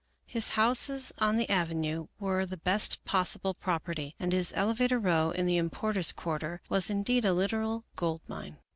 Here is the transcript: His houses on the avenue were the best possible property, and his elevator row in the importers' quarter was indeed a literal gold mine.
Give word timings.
His 0.25 0.49
houses 0.57 1.13
on 1.19 1.35
the 1.37 1.47
avenue 1.47 2.07
were 2.19 2.43
the 2.47 2.57
best 2.57 3.05
possible 3.05 3.53
property, 3.53 4.15
and 4.19 4.33
his 4.33 4.51
elevator 4.55 4.97
row 4.97 5.29
in 5.29 5.45
the 5.45 5.57
importers' 5.57 6.11
quarter 6.11 6.59
was 6.69 6.89
indeed 6.89 7.23
a 7.23 7.33
literal 7.33 7.85
gold 7.95 8.21
mine. 8.27 8.57